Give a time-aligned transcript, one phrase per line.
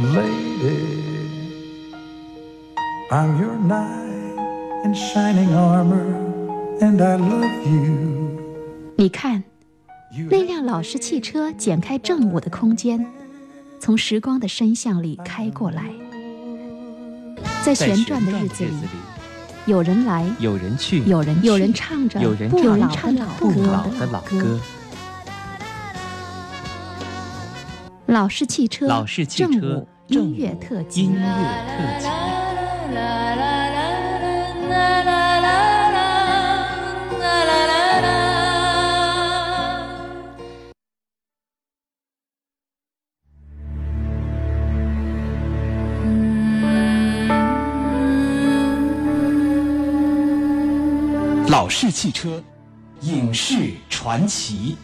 [0.00, 1.08] lady.
[3.10, 6.04] I'm your knight in shining armor,
[6.80, 8.38] and I love you.
[8.96, 9.42] 你看，
[10.30, 13.06] 那辆老式汽车剪开正午的空间，
[13.80, 15.90] 从时光的深巷里开过来。
[17.64, 18.70] 在旋转的日子里，
[19.66, 24.60] 有人来，有人去，有人有人唱着有人不唱老着不老的老歌。
[28.08, 31.12] 老式汽车，老式汽车正午正音乐午特辑音。
[31.12, 31.20] 乐
[31.76, 32.08] 特辑。
[51.50, 52.42] 老式汽车，
[53.02, 54.78] 影视传奇。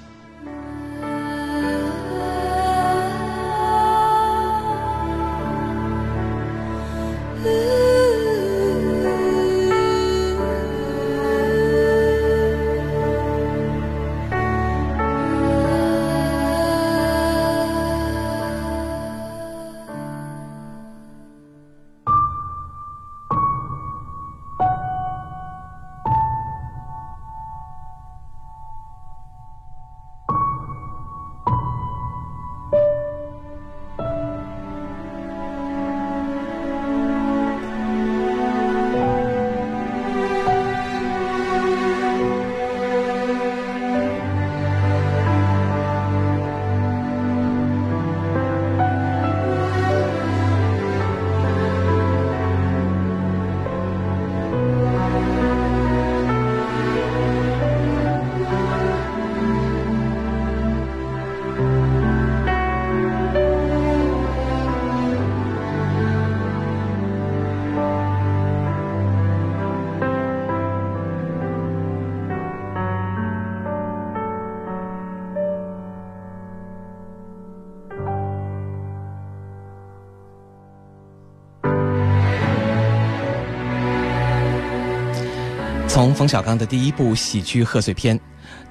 [85.94, 88.18] 从冯小刚的第一部喜剧贺岁片，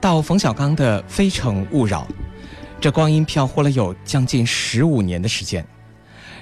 [0.01, 2.06] 到冯小刚的《非诚勿扰》，
[2.81, 5.66] 这光阴飘忽了有将近十五年的时间。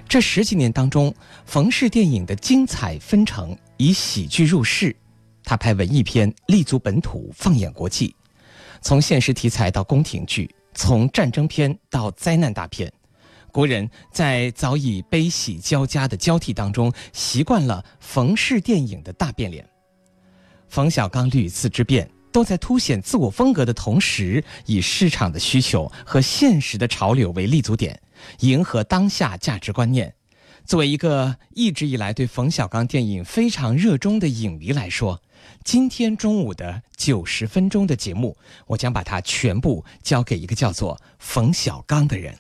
[0.09, 1.14] 这十几年当中，
[1.46, 4.96] 冯氏电影的精彩纷呈，以喜剧入世。
[5.44, 8.16] 他拍文艺片，立足本土，放眼国际。
[8.81, 12.92] 从现实题材到宫廷剧，从战争片到灾难大片，
[13.52, 19.63] 国人在早已悲喜交加的交替当中，习惯了冯氏电影的大变脸。
[20.72, 28.02] 冯小刚屡次之变，都在凸显自我风格的同时，以市场的需求和现实的潮流为立足点，
[28.40, 30.16] 迎合当下价值观念。
[30.64, 35.22] 作为一个一直以来对冯小刚电影非常热衷的影迷来说，
[35.66, 38.38] 今天中午的九十分钟的节目，
[38.68, 42.34] 我将把它全部交给一个叫做冯小刚的人。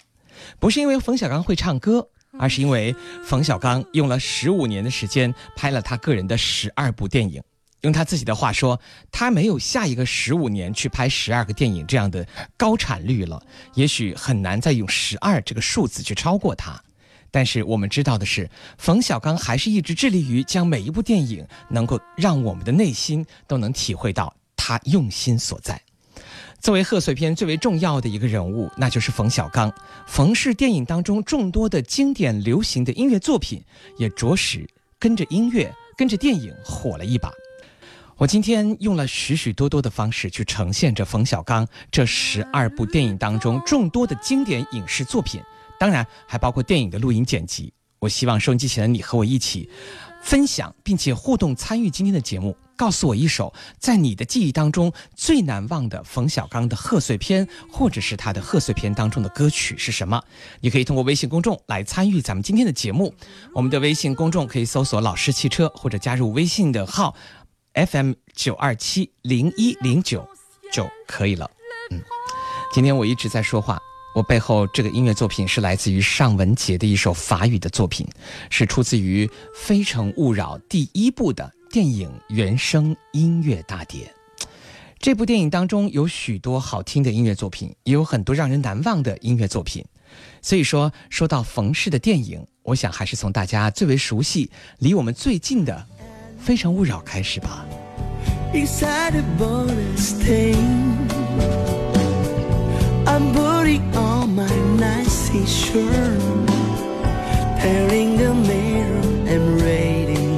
[0.57, 2.07] 不是因为冯小刚会唱歌，
[2.39, 7.43] 而是因为冯小刚用了十五年的时间拍了他个人的十二部电影。
[7.81, 8.79] 用他自己的话说，
[9.11, 13.41] 他没有下一个十五年去拍十二个电影这样的高产率了，
[13.73, 16.79] 也许很难再用十二这个数字去超过他。
[17.31, 25.81] 但是我们知道的是，冯小刚还是一直致力于将每一部电影能够让我们的内心都能体会到他用心所在。
[26.59, 29.73] 作为贺岁片最为重要的一个人物，那就是冯小刚。
[30.05, 33.63] 冯氏电影当中众多的经典流行的音乐作品，
[33.97, 37.31] 也着实跟着音乐、跟着电影火了一把。
[38.21, 45.41] 我今天用了许许多多的方式去呈现着冯小刚这十二部电影当中众多的经典影视作品，
[45.79, 47.73] 当然还包括电影的录音剪辑。
[47.97, 49.67] 我希望收音机前的你和我一起
[50.21, 60.21] 分享，并且互动参与今天的节目，告诉我一首在你的记忆当中最难忘的冯小刚的贺岁片，或者是他的贺岁片当中的歌曲是什么？
[60.59, 63.15] 你可以通过微信公众来参与咱们今天的节目。
[63.51, 67.15] 我们的微信公众可以搜索“老师汽车”或者加入微信的号。
[67.73, 70.27] FM 九二七零一零九
[70.73, 71.49] 就可以了。
[71.91, 72.01] 嗯，
[72.73, 73.79] 今天我一直在说话，
[74.13, 78.05] 我背后这个音乐作品是来自于尚雯婕的一首法语的作品，
[78.49, 79.25] 是出自于
[79.55, 84.13] 《非诚勿扰》第一部的电影原声音乐大碟。
[84.99, 89.83] 这部电影当中有许多好听的音乐作品，也有很多让人难忘的音乐作品。
[90.41, 95.87] 所以说，说到冯氏的电影，我想还是从大家最为熟悉、离我们最近的。
[103.07, 106.19] 《i'm putting on my nice shirt,
[108.17, 109.03] the mirror
[109.33, 110.33] and raiding.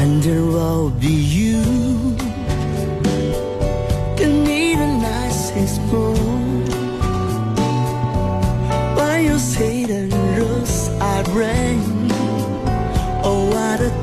[0.00, 1.81] And there will be you.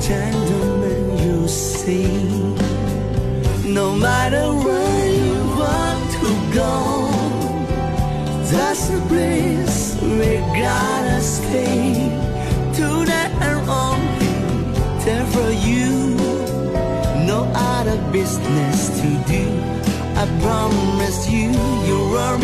[0.10, 2.56] Gentleman you seem.
[3.80, 6.30] No matter where you want to
[6.62, 6.74] go,
[8.52, 10.30] that's the place we
[10.66, 11.94] gotta stay.
[12.74, 14.34] Tonight I'm only
[15.06, 15.92] there for you.
[17.32, 19.46] No other business to do.
[20.22, 21.52] I promise you,
[21.88, 22.38] you will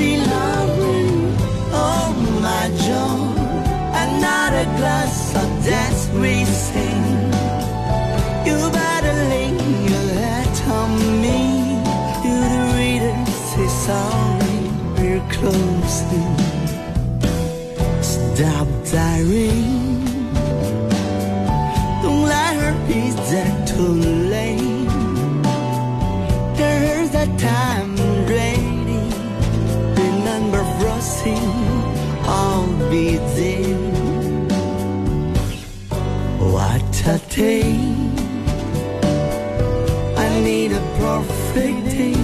[37.37, 37.41] I
[40.41, 42.15] need a perfect day.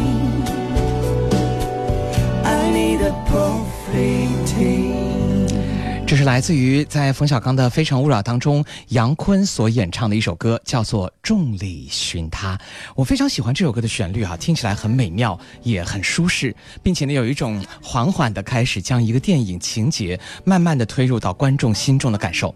[2.45, 6.07] I need a perfect day.
[6.07, 12.55] 这是来自于在冯小刚的《非诚勿扰》当中杨坤所演唱的一首歌，叫做《众里寻他》。
[12.95, 22.55] 我非常喜欢这首歌的旋律啊，听起来很美妙，也很舒适，并且呢有一种缓缓的开始将一个电影情节慢慢的推入到观众心中的感受。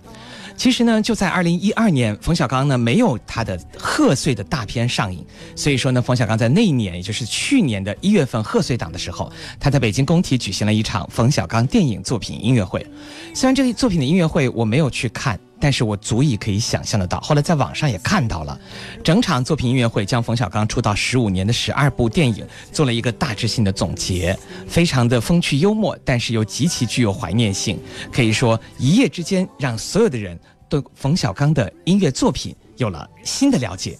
[0.57, 5.23] 其实呢，就在二零一二年，冯小刚呢没有他的贺岁的大片上映，
[5.55, 12.85] 所以说呢，冯小刚在那一年，也就是去年的一月份贺岁档的时候，他在北京工体举行了一场冯小刚电影作品音乐会。
[13.33, 17.19] 虽然这个作品的音乐会我没有去看，但是我足以可以想象得到。
[17.21, 18.59] 后来在网上也看到了，
[19.03, 24.37] 整场作品音乐会将冯小刚出道十五年的十二部电影做了一个大致性的总结，
[24.67, 27.79] 非常的风趣幽默，但是又极其具有怀念性。
[28.11, 33.97] 可以说一夜之间让所有的人对冯小刚的音乐作品有了新的了解。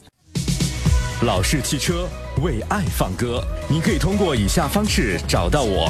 [1.22, 2.08] 老式汽车
[2.44, 5.90] 为爱放歌，你可以通过以下方式找到我：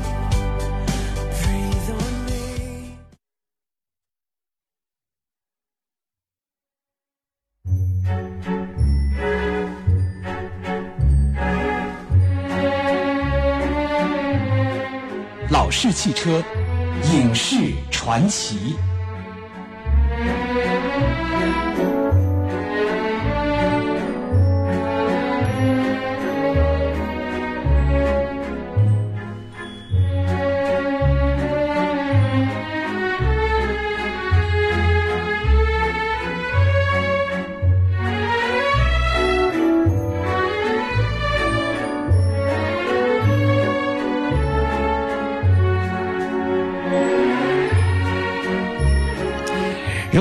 [15.91, 16.41] 汽车，
[17.13, 18.75] 影视传奇。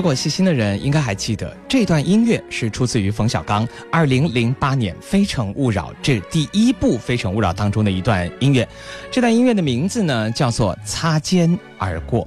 [0.00, 8.66] 如果细心的人应该还记得，这段音乐是出自于冯小刚二零零八年《非诚勿扰》这第一部《非诚勿扰》当中的一段音乐。
[9.11, 12.23] 这段音乐的名字呢叫做《擦肩而过》。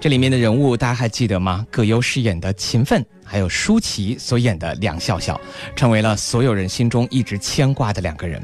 [0.00, 1.66] 这里面的人物大家还记得吗？
[1.70, 5.38] 葛优饰演的秦奋，还有舒淇所演的梁笑笑，
[5.76, 8.42] 成为了所有人心中一直牵挂的两个人。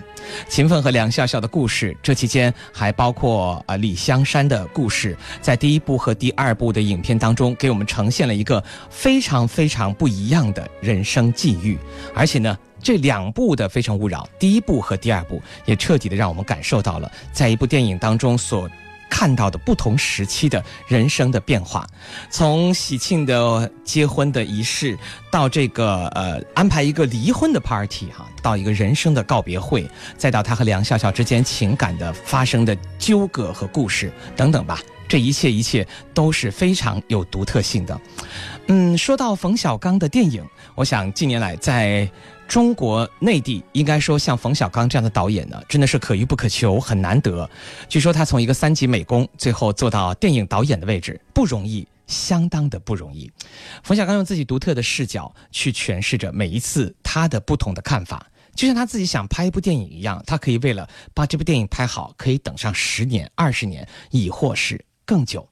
[0.50, 11.78] 秦奋和梁笑笑的故事，这期间还包括呃李香山的故事，在第一部和第二部的影片当中，给我们呈现了一个非常非常不一样的人生际遇，
[12.14, 12.54] 而且呢。
[12.82, 18.70] 这两部的《非诚勿扰》，第一部和第二部，也彻底的让我们感受到了在一部电影当中所
[19.08, 21.86] 看到的不同时期的人生的变化，
[22.30, 24.98] 从喜庆的结婚的仪式，
[25.30, 37.98] 到这个呃安排一个离婚的 party 哈、到一个人生的告别会，再到他和梁笑笑之间情感的发生的纠葛和故事等等吧，这一切一切都是非常有独特性的。
[38.68, 40.44] 嗯，说到冯小刚的电影，
[40.74, 42.10] 我想近年来在
[42.48, 47.48] 中国内地，应该说像冯小刚这样的导演呢，真的是可遇不可求，很难得。
[47.88, 53.30] 据说他从一个三级美工，最后做到电影导演的位置，不容易，相当的不容易。
[53.82, 58.24] 冯小刚用自己独特的视角去诠释着每一次他的不同的看法。
[58.54, 65.42] 就像他自己想拍一部电影一样，他可以为了把这部电影拍好，可以等上十年、二十年，亦或是更久。《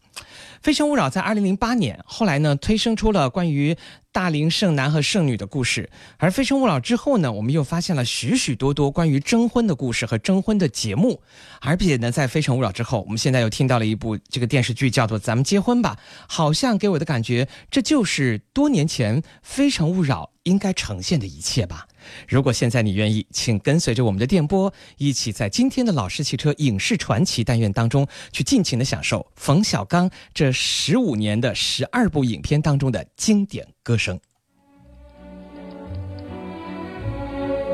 [0.62, 3.76] 非诚勿扰》在二零零八年，后来呢推生出了关于
[4.12, 5.90] 大龄剩男和剩女的故事。
[6.16, 11.21] 而《非诚勿扰》之后呢，我们又发现了许许多多关于征婚的故事和征婚的节目。
[11.61, 21.87] 而且呢，在《非诚勿扰》之后，我们现在又听到了一部这个电视剧，叫做《咱们结婚吧》，好像给我的感觉，这就是多年前《非诚勿扰》应该呈现的一切吧。
[22.28, 34.18] 如果现在你愿意，请跟随着我们的电波，一起在今天的老式汽车影视传奇单元当中，去尽情的享受冯小刚这十五年的十二部影片当中的经典歌声。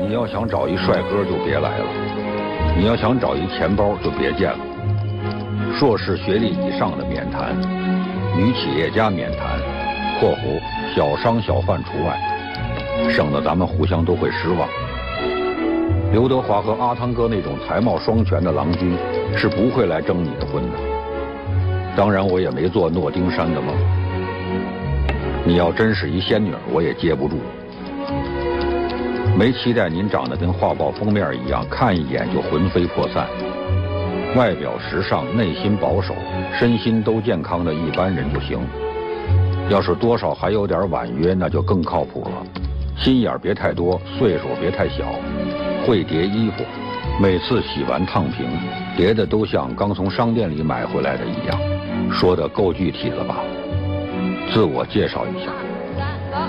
[0.03, 4.65] 你要想找一帅哥就别来了，你要想找一钱包就别见了。
[5.79, 7.55] 硕士学历以上的免谈，
[8.35, 9.59] 女企业家免谈
[10.19, 10.59] （括弧
[10.95, 12.19] 小商小贩除外）。
[13.09, 14.67] 省得咱们互相都会失望。
[16.11, 18.97] 刘德华和阿汤哥那种才貌双全的郎君
[19.35, 20.77] 是不会来征你的婚的。
[21.95, 23.75] 当然，我也没做诺丁山的梦。
[25.45, 27.37] 你要真是一仙女，我也接不住。
[29.37, 33.27] 没期待您长得跟画报封面一样，看一眼就魂飞魄散。
[34.35, 36.13] 外表时尚，内心保守，
[36.57, 38.59] 身心都健康的一般人就行。
[39.69, 42.60] 要是多少还有点婉约，那就更靠谱了。
[43.03, 45.05] 心眼别太多，岁数别太小，
[45.83, 46.63] 会叠衣服，
[47.19, 48.45] 每次洗完烫平，
[48.95, 51.59] 叠的都像刚从商店里买回来的一样。
[52.11, 53.37] 说的够具体了吧？
[54.53, 55.51] 自我介绍一下，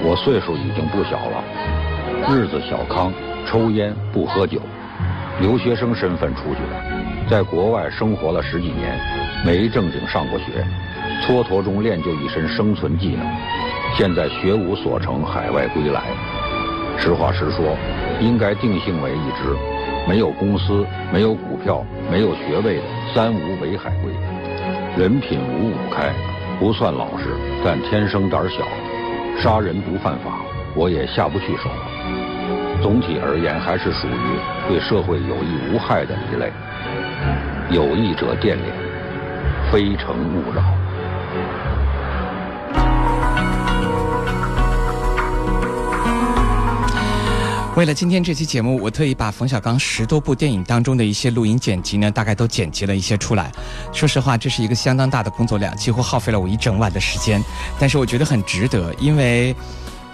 [0.05, 1.43] 我岁数已经不小了，
[2.29, 3.11] 日子小康，
[3.47, 4.61] 抽烟不喝酒，
[5.41, 9.01] 留学生身份出去的，在国外生活了十几年，
[9.47, 10.45] 没正经上过学，
[11.27, 13.27] 蹉跎中练就一身生存技能，
[13.97, 16.03] 现在学无所成，海外归来。
[17.03, 17.77] 实话实说，
[18.21, 19.57] 应该定性为一只
[20.09, 22.83] 没有公司、没有股票、没有学位的
[23.13, 24.13] 三无伪海龟，
[24.97, 26.13] 人品五五开，
[26.61, 27.25] 不算老实，
[27.65, 28.59] 但天生胆小，
[29.43, 30.31] 杀人不犯法，
[30.77, 31.69] 我也下不去手。
[32.81, 36.53] 总体而言，还是属于对社会有益无害的一类。
[37.71, 38.73] 有意者电联，
[39.73, 40.63] 非诚勿扰。
[47.75, 53.51] 为了今天这期节目，我特意把冯小刚十多部电影当中的一些录音剪辑呢，大概都剪辑了一些出来。
[53.95, 57.43] 说实话，这是一个相当大的工作量，几乎耗费了我一整晚的时间。
[57.79, 59.57] 但是我觉得很值得，因为，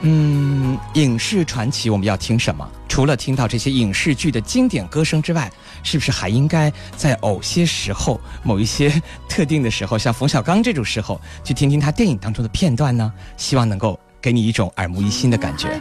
[0.02, 2.66] 嗯，影视传奇我们要听什么？
[2.88, 5.50] 除了听到这些影视剧的经典歌声之外，
[5.82, 13.12] 是不是还应该在偶些时候、某一些特定的时候，像冯小刚这种时候，去听听他电影当中的片段呢？
[13.36, 15.80] 希望能够给你一种耳目一新的感觉。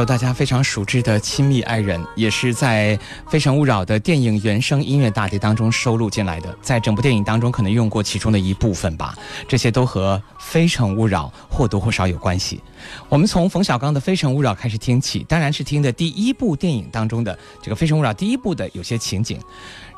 [0.00, 2.96] 首大家非常熟知的《亲密爱人》，也是在
[3.28, 9.14] 《非诚勿扰》的电影原声音乐大碟当中收录进来的，在整部电影当中可能用过其中的一部分吧。
[9.46, 12.62] 这些都和《非诚勿扰》或多或少有关系。
[13.10, 19.38] 我们从冯小刚的《非诚勿扰》开始听起，当然是听的第一部电影当中的这个《非诚勿扰》第一部的有些情景。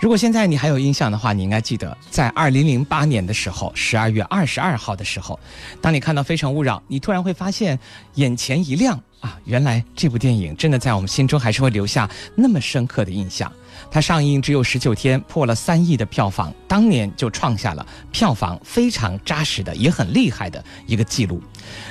[0.00, 5.38] 如果现在你还有印象的话，你应该记得，在二零零八年的时候，十二月二十二号的时候，
[5.80, 7.78] 当你看到《非诚勿扰》，你突然会发现
[8.14, 13.50] 眼前一亮啊，原来这部电影真的在我们心中还是会留下那么深刻的印象。
[13.91, 21.41] 它上映只有十九天，破了三亿的票房，当年就创下了票房非常扎实的、也很厉害的一个记录。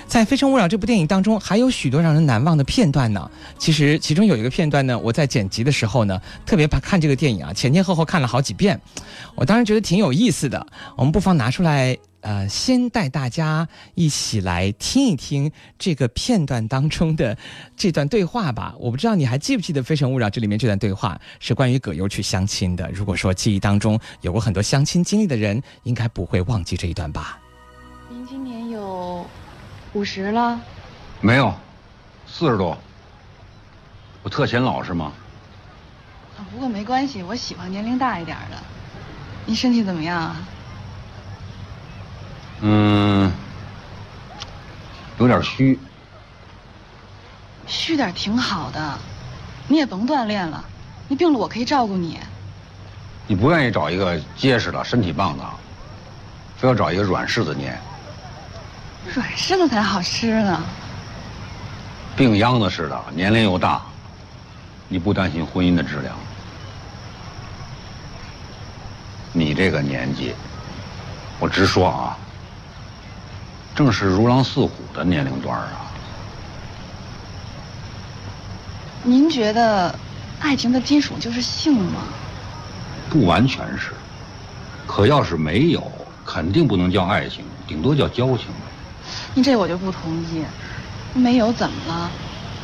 [0.08, 3.30] 在《非诚勿扰》这部电影当中，还有许多让人难忘的片段呢。
[3.58, 8.80] 其实其中有一个片段呢，我在剪辑的时候呢，特别把看这个电影啊，前前后后看了好几遍，
[9.36, 10.68] 我当时觉得挺有意思的。
[10.98, 17.38] 我们不妨拿出来，呃，先带大家一起来听一听这个片段当中的
[17.75, 18.75] 这段对话吧。
[18.80, 22.90] 我不知道你还记不记得《非诚勿扰》这里面这段对话是关于葛优去相亲的。
[22.92, 27.40] 如果说记忆当中有过很多相亲经历的人，应该不会忘记这一段吧。
[28.10, 29.25] 您今年有
[29.94, 30.62] 五十了？
[31.22, 31.54] 没有，
[32.28, 32.78] 四十多。
[34.22, 35.12] 我特显老是吗？
[36.38, 38.58] 啊，不过没关系，我喜欢年龄大一点的。
[39.48, 40.48] 您身体怎么样啊？
[42.62, 43.32] 嗯，
[45.18, 45.80] 有点虚。
[47.68, 48.98] 虚点挺好的，
[49.68, 50.63] 你也甭锻炼了。
[51.08, 52.20] 你病了，我可以照顾你。
[53.27, 55.44] 你不愿意找一个结实的、身体棒的，
[56.58, 57.77] 非要找一个软柿子捏。
[59.13, 60.63] 软柿子才好吃呢。
[62.15, 63.82] 病秧子似的，年龄又大，
[64.88, 66.15] 你不担心婚姻的质量？
[69.34, 70.36] 你这个年纪，
[71.39, 72.18] 我直说啊，
[73.75, 75.92] 正是如狼似虎的年龄段啊。
[79.04, 79.94] 您觉得
[80.40, 82.01] 爱情的基础就是性吗？
[83.10, 83.92] 不完全是，
[84.88, 85.91] 可要是没有，
[86.26, 88.48] 肯定不能叫爱情，顶多叫交情。
[89.34, 90.43] 您这我就不同意。
[91.13, 92.10] 没有怎么了？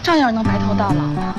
[0.02, 1.36] 照样能白头到老啊。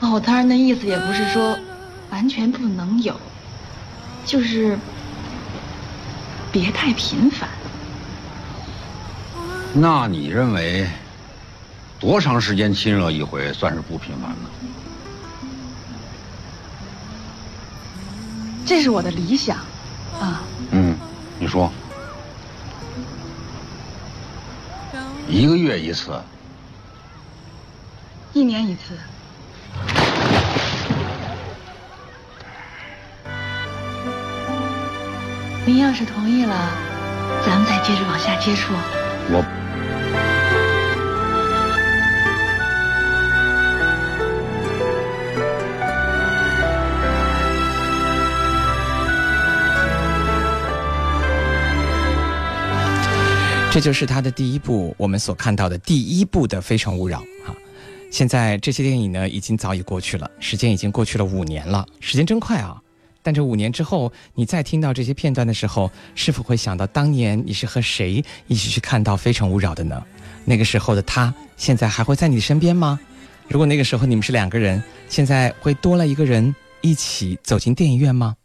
[0.00, 1.56] 哦，我当然那意思也不是说
[2.10, 3.18] 完全不能有，
[4.26, 4.78] 就是
[6.58, 7.46] 别太频繁。
[9.74, 10.88] 那你认为
[12.00, 14.48] 多长时间亲热一回算是不频繁呢？
[18.64, 19.58] 这是我的理想，
[20.18, 20.40] 啊。
[20.70, 20.96] 嗯，
[21.38, 21.70] 你说。
[25.28, 26.18] 一个月一次，
[28.32, 28.96] 一年一次。
[35.66, 36.70] 您要是同意了，
[37.44, 38.72] 咱们再接着往下接触。
[39.28, 39.44] 我。
[53.72, 57.52] 这就是他的第一部，我们所看到的第一部的《非诚勿扰》哈。
[58.12, 62.80] 现在这些电影呢，已经早已过去了，时间已经过去了五年了，时间真快啊！
[63.26, 70.00] 但这五年之后，你再听到这些片段的时候，是否会想到当年你是和谁一起去看到《非诚勿扰》的呢？
[70.44, 73.00] 那个时候的他，现在还会在你身边吗？
[73.48, 78.36] 如果那个时候你们是两个人，现在会多了一个人一起走进电影院吗？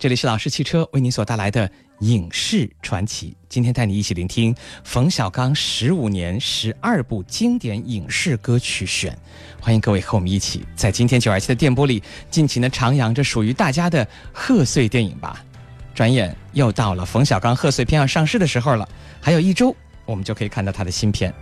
[0.00, 9.16] 这里是老师汽车为您所带来的影视传奇，今天带你一起聆听冯小刚十五年十二部经典影视歌曲选，
[9.60, 15.44] 欢迎各位和我们一起在今天九二七的电波里尽情的徜徉着属于大家的贺岁电影吧。
[15.92, 18.88] 转眼又到了冯小刚贺岁片要上市的时候了，
[19.20, 21.34] 还有一周我们就可以看到他的新片。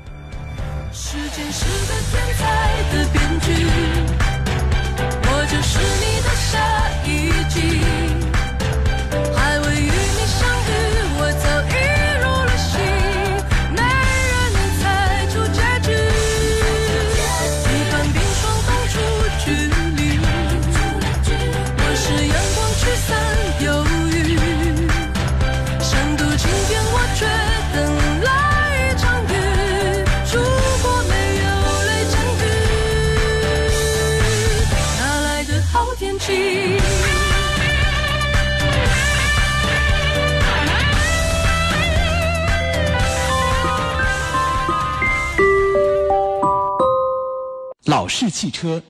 [47.85, 48.83] 老式汽车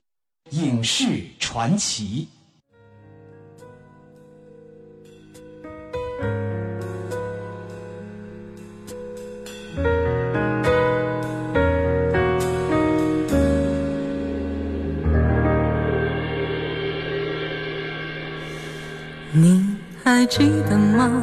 [0.49, 2.27] 影视传奇。
[19.39, 19.63] 你
[20.03, 21.21] 还记得吗？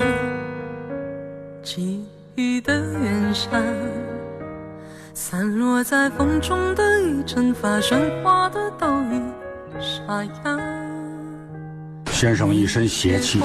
[1.65, 3.61] 记忆的远山，
[5.13, 9.21] 散落在风中的一阵发，喧哗的都已
[9.81, 10.31] 沙哑。
[12.13, 13.43] 先生一身邪气，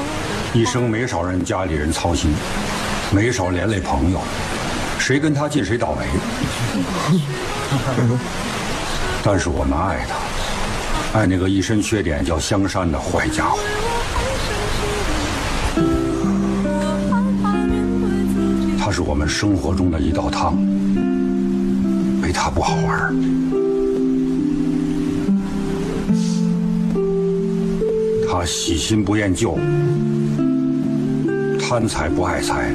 [0.54, 2.32] 一生没少让家里人操心，
[3.12, 4.20] 没少连累朋友，
[5.00, 6.06] 谁跟他近谁倒霉。
[9.24, 10.06] 但是我们爱
[11.12, 13.58] 他，爱那个一身缺点叫香山的坏家伙。
[19.00, 20.58] 是我们生活中的一道汤，
[22.22, 23.16] 没他不好玩。
[28.30, 29.58] 他喜新不厌旧，
[31.58, 32.74] 贪财不爱财，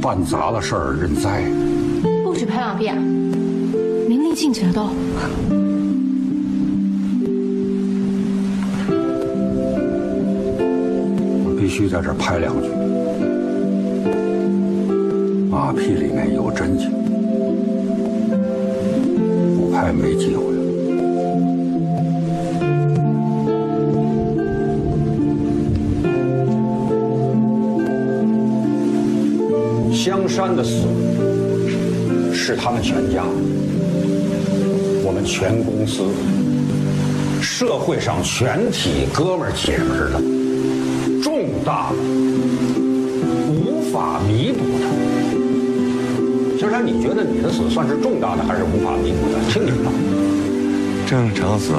[0.00, 1.42] 办砸了事儿认栽。
[2.22, 2.96] 不许拍马屁啊！
[4.08, 4.90] 明令禁止了都。
[11.44, 12.91] 我必须在这儿拍两句。
[15.64, 16.90] 马屁里面有真情，
[19.54, 20.58] 不拍没机会了。
[29.92, 30.88] 香山的死
[32.34, 33.22] 是他们全家、
[35.04, 36.02] 我们全公司、
[37.40, 40.18] 社会上全体哥们儿姐们儿的
[41.22, 41.98] 重大的、
[43.48, 44.91] 无法弥补的。
[46.62, 49.40] 香山，你觉得你的死算是重大的还是无法弥补的？
[49.50, 49.90] 听听吧。
[51.08, 51.76] 正常损，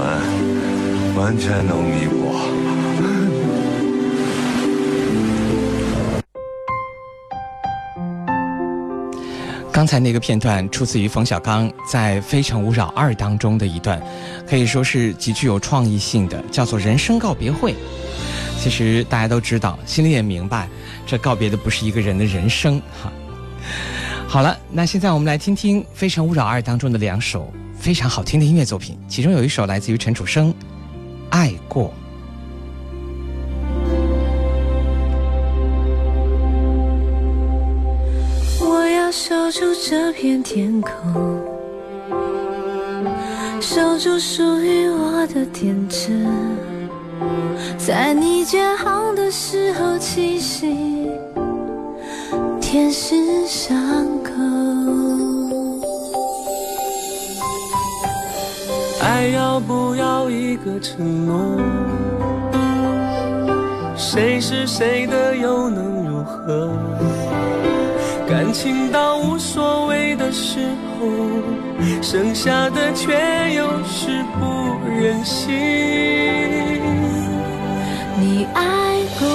[1.15, 2.35] 完全能弥补。
[9.71, 14.03] 刚才那个片段出自于冯小刚在《非诚勿扰二》当中的一段，
[14.45, 17.73] 可以说是极具有创意性的，叫做“人生告别会”。
[18.59, 20.67] 其实大家都知道，心里也明白，
[21.07, 23.09] 这告别的不是一个人的人生哈。
[24.33, 30.49] 好了，那现在我们来听听《非诚勿扰二》当中的两首非常好听的音乐作品，其中有一首来自于陈楚生，
[31.29, 31.93] 《爱过》。
[38.65, 41.39] 我要守住这片天空，
[43.61, 46.25] 守住属于我的天真，
[47.77, 51.07] 在你建好的时候栖息，
[52.59, 54.22] 天使伤
[59.03, 61.59] 爱要不要一个承诺？
[63.97, 66.71] 谁是谁的又能如何？
[68.29, 71.05] 感情到无所谓的时候，
[72.01, 73.11] 剩下的却
[73.53, 75.51] 又是不忍心。
[78.21, 79.27] 你爱过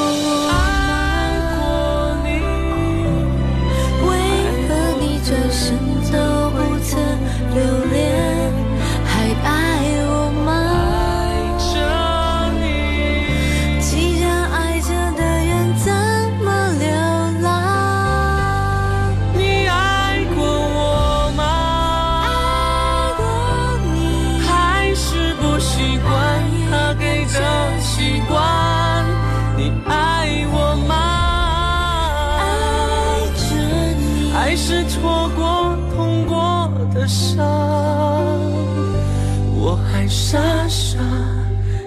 [40.30, 40.38] 傻
[40.68, 40.98] 傻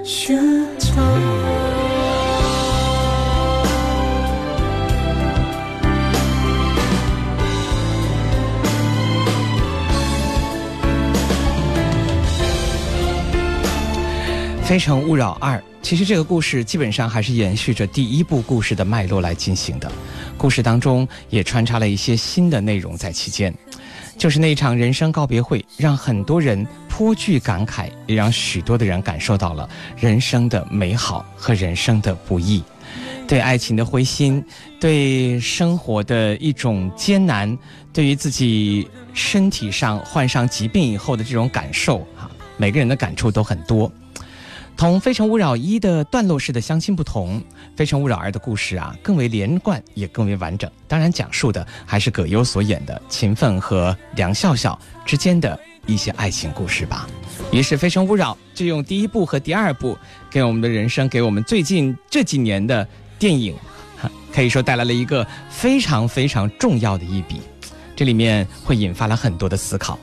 [0.04, 0.36] 寻
[0.80, 0.88] 找。
[14.64, 19.92] 《非诚勿扰二》，其实这个故事基本上还是延续着第一部故事的脉络来进行的。
[20.36, 23.54] 故事当中也穿插了一些新的内容在其间，
[24.18, 32.62] 就是那场人生告别会，让很多人颇具感慨，也让许多的人感受到了人生的美好和人生的不易，
[33.26, 34.44] 对爱情的灰心，
[34.78, 37.58] 对生活的一种艰难，
[37.94, 43.90] 对于自己身体上患上疾病以后的这种感受，哈，每个人的感触都很多。
[44.78, 47.40] 同《非诚勿扰一》的段落式的相亲不同，
[47.76, 50.70] 《非诚勿扰二》的故事啊更为连贯，也更为完整。
[50.88, 57.08] 当然，讲述的还是葛优所演的秦奋和梁笑笑之间的一些爱情故事吧。
[57.52, 59.96] 于是，《非诚勿扰》就用第一部和第二部，
[60.32, 62.88] 给我们的人生，给我们最近这几年的
[63.20, 63.56] 电影，
[64.34, 67.40] 可以说带来了一个非常非常重要的一笔。
[67.96, 70.00] 这里面会引发了很多的思考。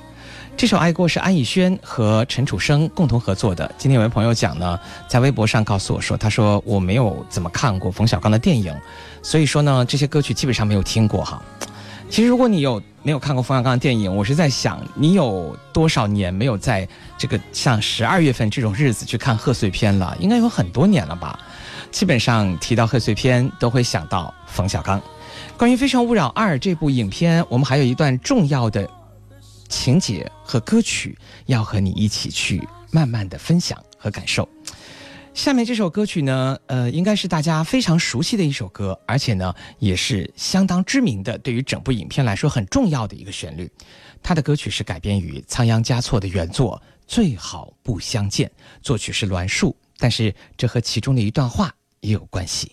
[0.59, 3.73] 这首《爱过》是安以轩和陈楚生共同合作的。
[3.79, 8.75] 今天有位朋友讲呢，在微博上告诉我说，他说我没有怎么看过冯小刚的电影，
[9.23, 11.41] 所以说呢，这些歌曲基本上没有听过哈。
[12.11, 20.17] 其实如果你有没有看过冯小刚的电影，我是在想，你有多少年没有在这个像十二月份这种日子去看贺岁片了？
[20.19, 21.39] 应该有很多年了吧。
[21.93, 25.01] 基本上提到贺岁片，都会想到冯小刚。
[25.57, 28.89] 关于《非诚勿扰二》这部影片，我们还有一段重要的
[29.69, 34.49] 情节和歌曲要和你一起去慢慢的分享和感受。
[35.35, 43.71] 下面这首歌曲呢，呃，应该是大家非常熟悉的一首歌，而且呢，也是相当知名的，对于整部影片来说很重要的一个旋律。
[44.21, 48.49] 它的歌曲是改编于仓央嘉措的原作《最好不相见》，
[48.83, 52.73] 作曲是栾树，但是这和其中的一段话也有关系。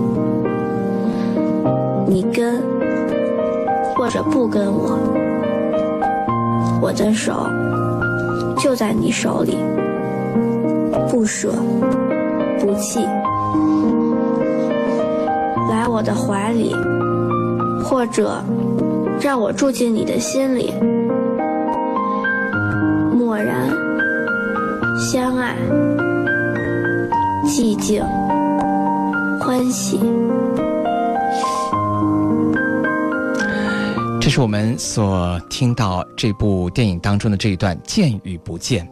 [2.11, 2.61] 你跟
[3.95, 4.99] 或者不跟我，
[6.81, 7.31] 我的手
[8.59, 9.57] 就在你手里，
[11.09, 11.53] 不舍
[12.59, 12.99] 不弃。
[15.69, 16.75] 来我的怀里，
[17.81, 18.43] 或者
[19.21, 20.73] 让我住进你的心里，
[23.17, 23.69] 默然
[24.99, 25.55] 相爱，
[27.45, 28.03] 寂静
[29.39, 29.97] 欢喜。
[34.31, 38.89] 是我们所听到这部电影当中的这一段“见与不见”。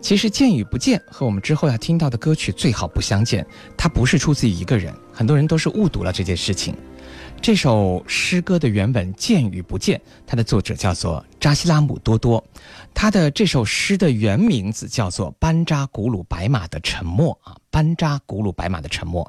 [0.00, 3.46] 其实“见与不见”和我们之后要听到的歌曲“最好不相见”，
[3.76, 6.74] 它不是出自一个人，很多人都是误读了这件事情。
[7.42, 12.42] 这首诗歌的原本“见与不见”，它的作者叫做扎西拉姆多多，
[12.94, 19.22] 他的这首诗的原名字叫做《班扎古鲁白马的沉默》啊，《班扎古鲁白马的沉默》。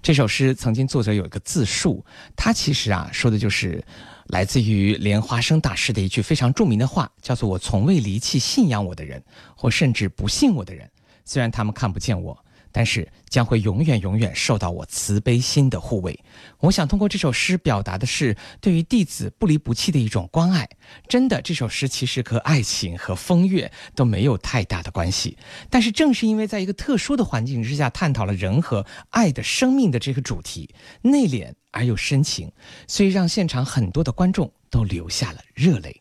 [0.00, 2.02] 这首诗曾经作者有一个自述，
[2.34, 3.84] 他其实啊说的就是。
[4.32, 9.22] 来自于莲花生大师的一句非常著名的话，叫做“我从未离弃信仰我的人，
[9.54, 10.90] 或甚至不信我的人。
[11.22, 12.42] 虽然他们看不见我，
[12.72, 16.18] 但是将会永远永远受到我慈悲心的护卫。”
[16.60, 20.66] 我想通过这首诗表达的是对于弟子不离不弃的一种关爱。
[21.06, 25.36] 真的，这首诗其实和爱情和风月都没有太大的关系。
[25.68, 31.52] 但是正是因为在一个特殊的环境之下，探讨了人和爱的生命的这个主题，内敛。
[31.72, 32.48] 而又深情，
[32.86, 36.00] 所以让现场很多的观众都流下了热泪。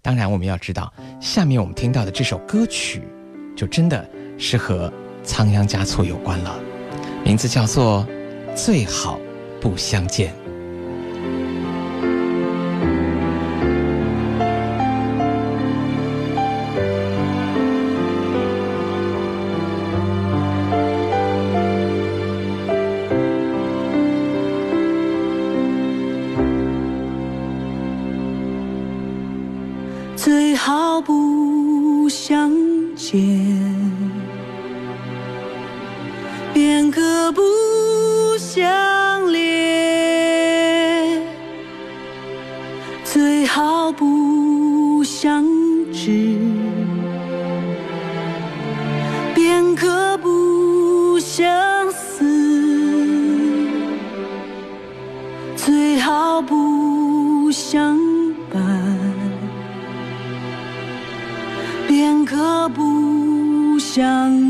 [0.00, 3.02] 当然，我们要知道，下面我们听到的这首歌曲，
[3.54, 6.58] 就真的是和仓央嘉措有关了，
[7.24, 8.04] 名字叫做
[8.56, 9.20] 《最好
[9.60, 10.34] 不相见》。
[30.16, 32.50] 最好不相
[32.94, 33.20] 见。
[36.52, 37.61] 便可不
[63.94, 64.41] 想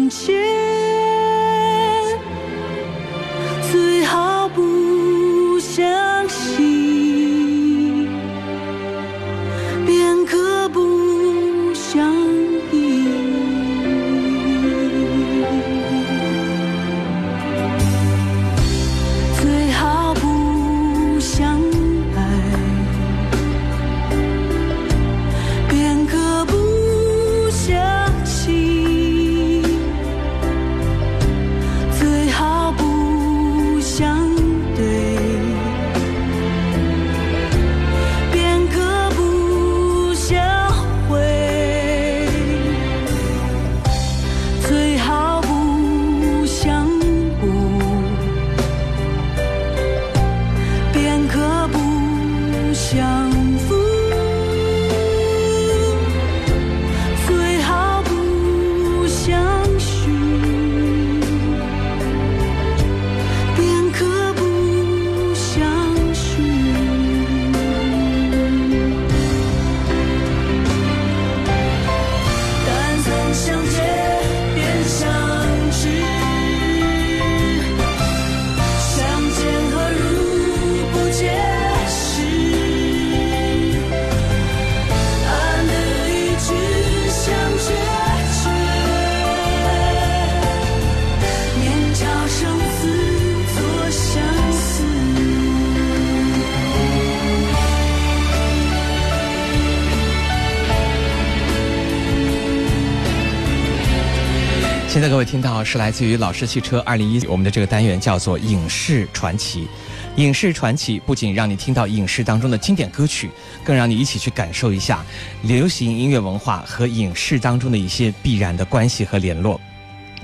[105.02, 109.66] 现在各位听到是来自于老式汽车二零一，我们的这个单元叫做影视传奇。
[110.14, 113.28] 影视传奇不仅让你听到影视当中的经典歌曲，
[113.64, 115.04] 更让你一起去感受一下
[115.42, 119.60] 流行音乐文化和影视当中的一些必然的关系和联络。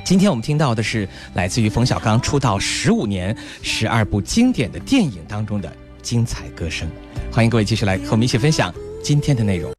[0.05, 6.89] 今天我们听到的是来自于冯小刚出道十五年、十二部经典的电影当中的精彩歌声。
[7.33, 9.75] 欢迎各位继续来和我们一起分享今天的内容。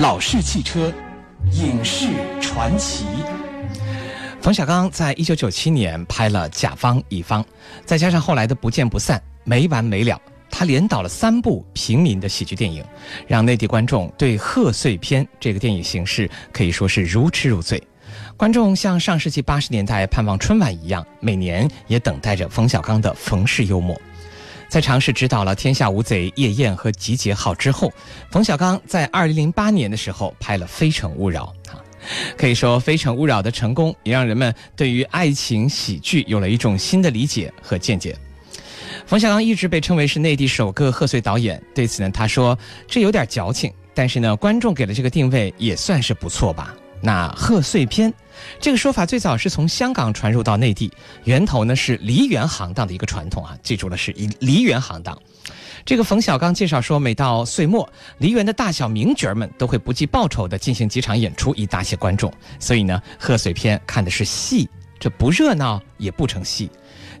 [0.00, 0.92] 老式汽车。
[1.52, 2.06] 影视
[2.40, 3.04] 传奇，
[4.40, 7.42] 冯小刚在一九九七年拍了《甲方乙方》，
[7.84, 10.20] 再加上后来的《不见不散》，没完没了。
[10.50, 12.84] 他连导了三部平民的喜剧电影，
[13.26, 17.82] 让内地观众对贺岁片这个电影形式可以说是如痴如醉。
[18.36, 24.00] 观众像上世纪八十年代盼望春晚一样，每年也等待着冯小刚的冯氏幽默。
[24.68, 27.90] 在尝试执导了《天下无贼》《夜宴》和《集结号》之后，
[28.30, 31.80] 冯小刚在二零零八年的时候拍了《非诚勿扰》啊，
[32.36, 38.14] 可以说《非诚勿扰》的成功也让人们对于爱情喜剧有了一种新的理解和见解。
[39.06, 46.74] 冯小刚一直被称为是内地首个贺岁导演，对此呢，他说这有点矫情，但是呢，观众给的这个定位也算是不错吧。
[47.00, 48.12] 那贺岁片。
[48.60, 50.92] 这个说法最早是从香港传入到内地，
[51.24, 55.16] 源头呢是梨园行当的一个传统啊，记住了是以梨园行当。
[55.84, 62.30] 这个冯小刚介绍说，每到岁末，梨园的大小名角们都会不计报酬的进行几场演出，以答谢观众。
[62.58, 66.70] 所以呢，贺岁片看的是戏，这不热闹也不成戏。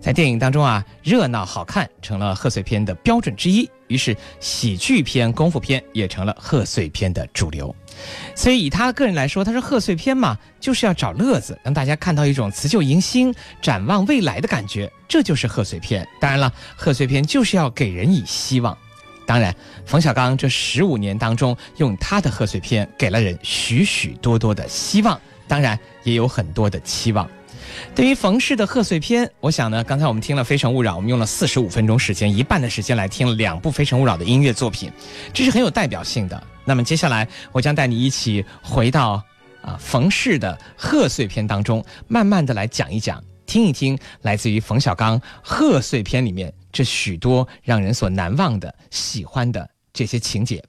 [0.00, 7.74] 在电影当中啊，热闹好看成了贺岁片的标准之一，于是喜剧片、功夫片也成了贺岁片的主流。
[8.34, 16.06] 所以以他个人来说，他说贺岁片嘛，就是要找乐子，让大家看到一种辞旧迎新、展望未来的感觉，这就是贺岁片。
[16.20, 18.76] 当然了，贺岁片就是要给人以希望。
[19.26, 27.28] 当然，冯小刚这十五年当中，用他的贺岁片给了人许许多多的希望，当然也有很多的期望。
[27.94, 34.90] 对于冯氏的贺岁片，我想呢，刚才我们听了《非诚勿扰》，我们用了四十五分钟时间，一半的时间来听了两部《非诚勿扰》的音乐作品，
[35.32, 36.42] 这是很有代表性的。
[36.64, 39.22] 那么接下来，我将带你一起回到
[39.62, 50.62] 啊冯氏的贺岁片当中，慢慢的来讲一讲，听一听来自于冯小刚贺岁片里面这许多让人所难忘的、喜欢的这些情节。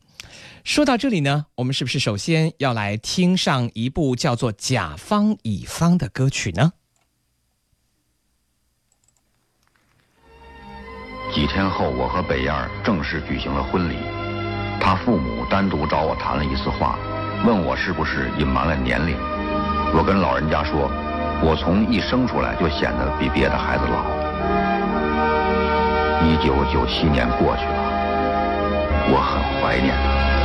[0.63, 6.73] 说到这里呢，我们是不是首先要来听上一部叫做《甲方乙方》的歌曲呢？
[11.31, 13.97] 几天后，我和北燕正式举行了婚礼。
[14.79, 16.97] 他父母单独找我谈了一次话，
[17.45, 19.15] 问我是不是隐瞒了年龄。
[19.93, 20.89] 我跟老人家说，
[21.41, 24.03] 我从一生出来就显得比别的孩子老。
[26.25, 27.79] 一九九七年过去了，
[29.11, 30.38] 我很怀念他。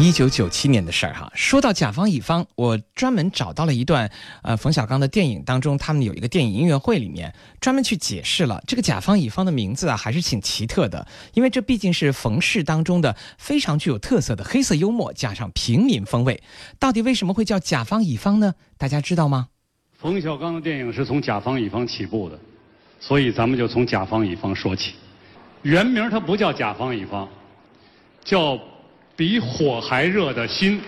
[0.00, 4.08] 一九九七年的事儿哈，说到甲方乙方，我专门找到了一段，
[4.42, 16.40] 呃，冯小刚的电影当中，他们有一个电影音乐会里面专门去解释了这个甲方乙方的名字啊，还是挺奇特的，因为这毕竟是冯氏当中的非常具有特色的黑色幽默加上平民风味，
[16.78, 18.54] 到底为什么会叫甲方乙方呢？
[18.76, 19.48] 大家知道吗？
[19.98, 22.38] 冯小刚的电影是从甲方乙方起步的，
[23.00, 24.92] 所以咱们就从甲方乙方说起，
[25.62, 27.28] 原名它不叫甲方乙方，
[28.24, 28.56] 叫。
[29.18, 30.80] 比火还热的心，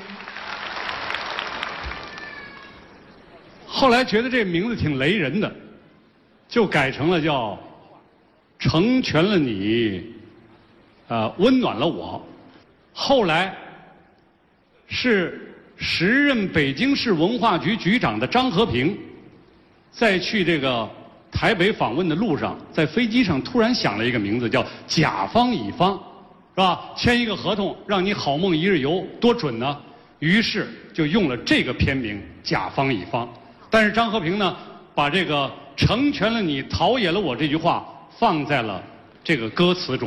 [3.66, 5.52] 后来觉得这名字挺雷人的，
[6.48, 7.58] 就改成了叫
[8.56, 10.14] “成全了你，
[11.08, 12.24] 呃，温暖了我”。
[12.94, 13.52] 后来
[14.86, 18.96] 是时任北京市文化局局长的张和平，
[19.90, 20.88] 在去这个
[21.32, 26.00] 台北访问的路上，在飞机上突然想了一个名字，叫“甲方乙方”。
[26.61, 26.78] 是吧？
[26.94, 29.74] 签一个合同，让你好梦一日游，多准呢！
[30.18, 33.26] 于是就用了这个片名“甲方乙方”。
[33.70, 34.54] 但是张和平呢，
[34.94, 37.82] 把这个“成全了你，陶冶了我”这句话
[38.18, 38.82] 放在了
[39.24, 40.06] 这个歌词中。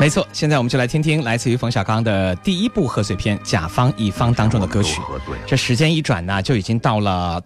[0.00, 5.02] 没错，现在我们就来听听来自于冯小刚的第一部贺岁片《甲方乙方》当中的歌曲。
[5.46, 7.38] 这时间一转呢，就已经到了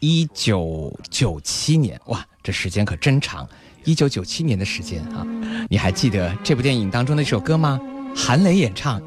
[0.00, 3.46] 一九九七年，哇，这时间可真长。
[3.86, 5.24] 一九九七年的时间啊，
[5.70, 7.80] 你还记得这部电影当中的一首歌吗？
[8.14, 9.00] 韩磊演唱《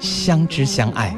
[0.00, 1.14] 相知相爱》。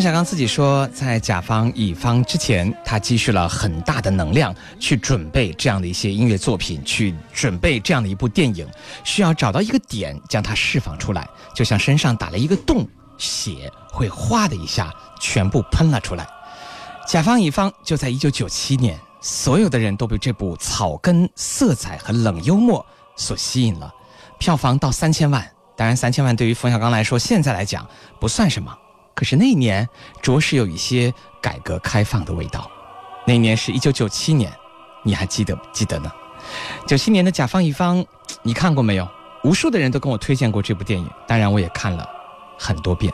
[0.00, 8.66] 冯小刚自己说，在甲方乙方之前，他积蓄了很大的能量去准备这样的一些音乐作品，去准备这样的一部电影，
[9.04, 12.88] 需要找到一个点将它释放出来，就像身上打了一个洞，
[13.18, 14.90] 血会哗的一下
[15.20, 16.26] 全部喷了出来。
[17.06, 22.86] 甲方乙方就在一九九七年，所有的人都被这部草根色彩和冷幽默
[23.16, 23.92] 所吸引了，
[24.38, 25.46] 票房到三千万。
[25.76, 27.86] 当然，三千万对于冯小刚来说，现在来讲
[28.18, 28.74] 不算什么。
[29.14, 29.88] 可是那一年
[30.22, 32.70] 着实有一些改革开放的味道。
[33.26, 34.52] 那一年是一九九七年，
[35.02, 36.10] 你还记得记得呢？
[36.86, 38.04] 九七年的甲方乙方，
[38.42, 39.08] 你看过没有？
[39.44, 42.08] 无数的人都跟我推荐过这部电影，当然我也看了
[42.58, 43.12] 很多遍。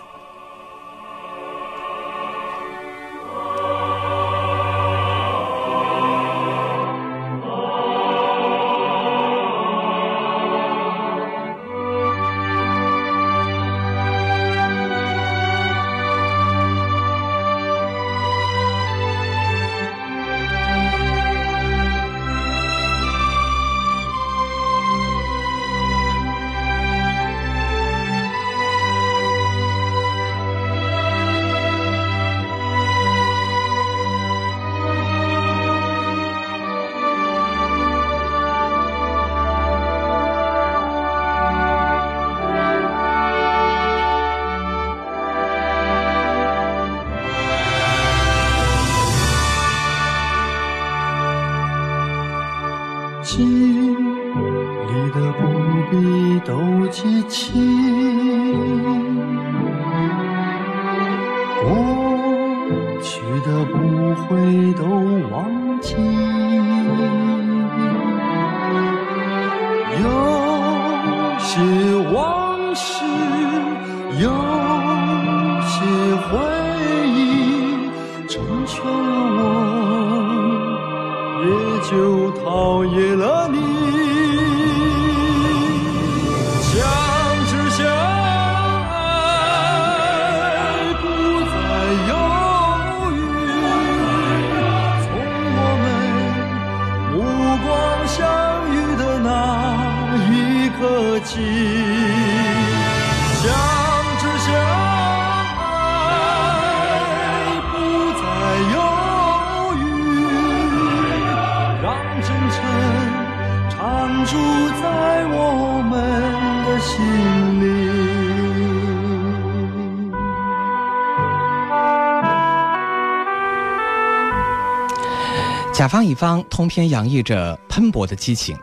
[125.86, 128.58] 甲方乙方通篇洋溢着喷薄的激情。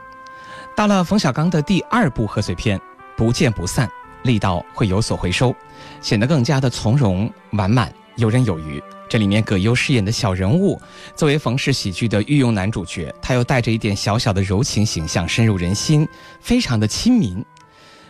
[0.76, 2.78] 到了冯小刚的第二部贺岁片
[3.16, 3.88] 《不见不散》，
[4.24, 5.56] 力道会有所回收，
[6.02, 8.84] 显得更加的从容完满、游刃有余。
[9.08, 10.78] 这里面葛优饰演的小人物，
[11.16, 16.06] 作为冯氏喜剧的御用男主角，他又带着一点小小的柔情形象，深入人心，
[16.42, 17.42] 非常的亲民。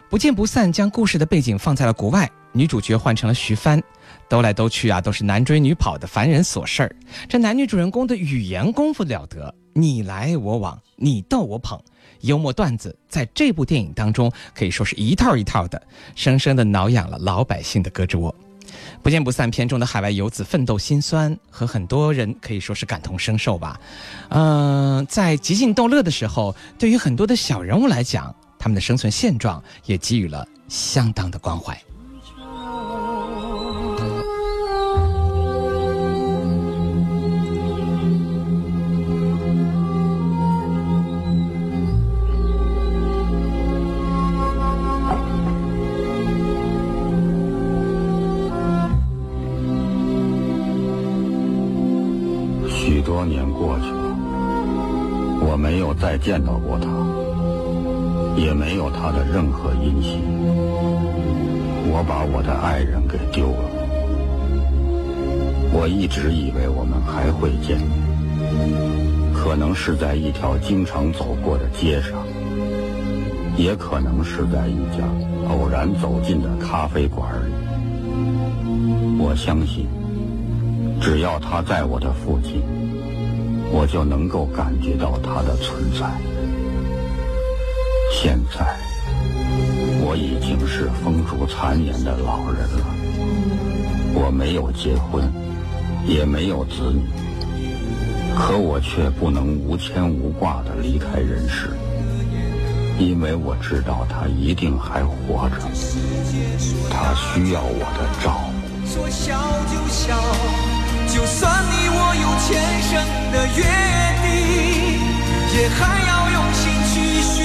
[0.10, 3.80] 不见不散将故事的背景放在了国外，女主角换成了徐帆，
[4.30, 6.96] 兜来兜去啊，都是男追女跑的烦人琐事儿。
[7.30, 11.80] 这男女主人公的语言功夫了得，你来我往，你逗我捧，
[12.22, 15.82] 幽默段子在这部电影当中可以说是一套一套的，
[16.16, 18.34] 生生的挠痒了老百姓的胳肢窝。
[19.04, 23.80] 不见不散片中的海外游子奋斗心酸，和很多人可以说是感同身受吧。
[24.30, 31.80] 嗯、在极尽逗乐的时候，对于很多的小人物来讲，他们的生存现状也给予了相当的关怀。
[56.04, 56.90] 再见到过他，
[58.36, 60.20] 也没有他的任何音信。
[61.88, 63.64] 我把我的爱人给丢了。
[65.72, 67.90] 我一直以为我们还会见面，
[69.34, 72.22] 可能是在一条经常走过的街上，
[73.56, 75.08] 也可能是在一家
[75.48, 77.54] 偶然走进的咖啡馆里。
[79.18, 79.88] 我相信。
[81.00, 82.62] 只要他在我的附近，
[83.76, 86.06] 我就能够感觉到他的存在。
[88.12, 88.78] 现在，
[90.06, 92.86] 我已经是风烛残年的老人了，
[94.14, 95.28] 我没有结婚，
[96.06, 97.02] 也没有子女，
[98.38, 101.72] 可我却不能无牵无挂地离开人世，
[103.00, 105.58] 因为我知道他一定还活着，
[106.92, 108.54] 他需要我的照顾。
[111.08, 112.92] 就算你我有前生
[113.32, 113.62] 的约
[114.24, 114.28] 定，
[115.54, 117.36] 也还要用心去寻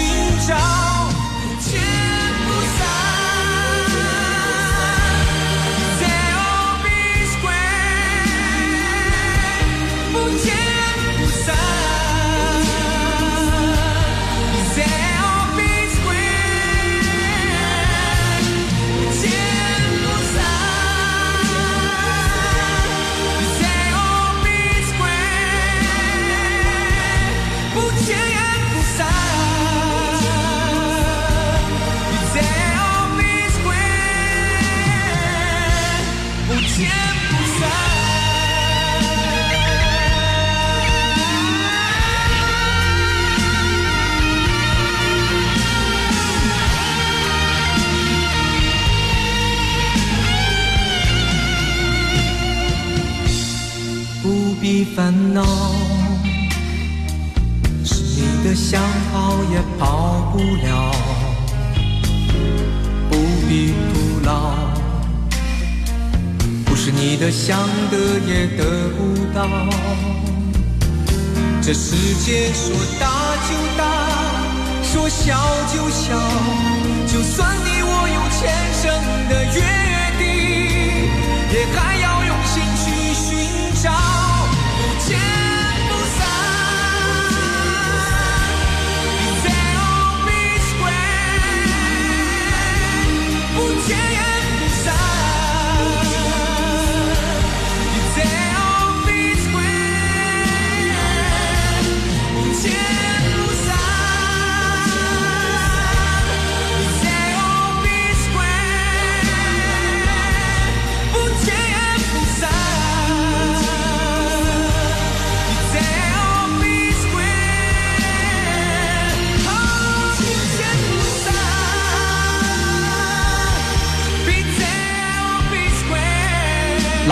[0.46, 0.54] 找，
[54.96, 55.42] 烦恼，
[57.84, 58.82] 是你的想
[59.12, 60.92] 跑也跑不了，
[63.08, 63.16] 不
[63.48, 64.54] 必徒劳，
[66.64, 67.58] 不是你的想
[67.90, 68.98] 得也得不
[69.32, 69.48] 到。
[71.62, 73.06] 这世界说大
[73.46, 73.82] 就大，
[74.82, 75.38] 说小
[75.72, 76.18] 就小，
[77.06, 78.40] 就算你我有前
[78.74, 78.84] 生
[79.28, 79.56] 的约
[80.18, 80.26] 定，
[81.52, 83.07] 也还要用心去，
[85.08, 85.47] 不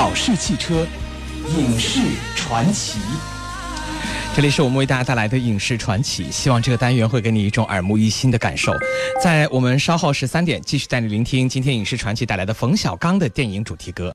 [0.07, 0.86] 老式汽车
[1.59, 1.98] 影视
[2.36, 3.00] 传奇。
[4.36, 8.72] 这里是我们为大家带来的影视传奇，希望这个单元会给你一种耳目一新的感受。
[9.20, 14.14] 在我们稍后十三点，继续带你聆听今天影视传奇带来的冯小刚的电影主题歌。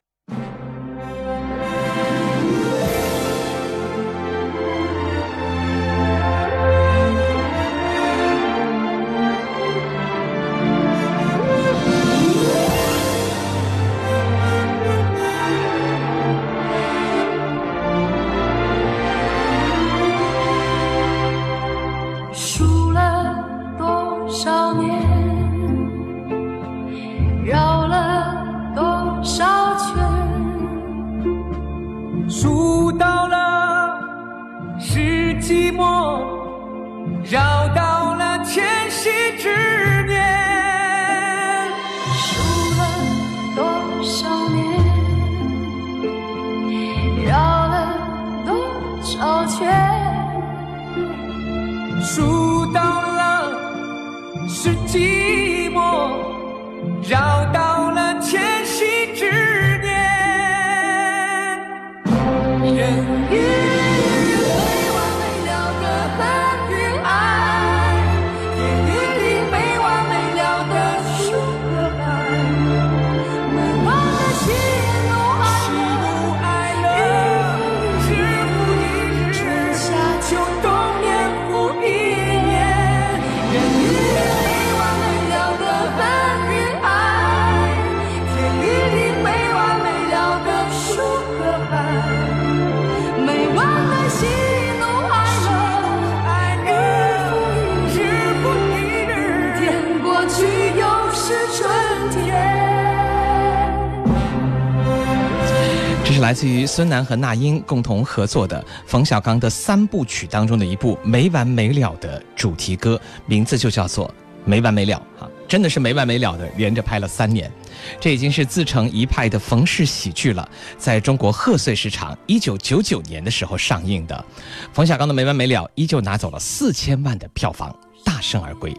[106.31, 114.07] 来自于孙楠和那英共同合作的冯小刚的三部曲当中的一部没完没了的主题歌，名字就叫做
[114.45, 117.51] 《没完没了》哈，真的是没完没了的，连着拍了三年，
[117.99, 120.47] 这已经是自成一派的冯氏喜剧了。
[120.77, 124.23] 在中国贺岁市场一九九九年的时候上映的，
[124.71, 127.75] 冯小刚的《没完没了》依旧拿走了四千万的票房，
[128.05, 128.73] 大胜而归。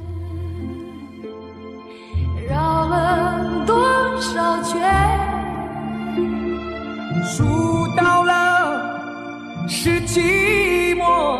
[2.49, 4.81] 绕了多少圈，
[7.25, 11.32] 数到了是寂寞，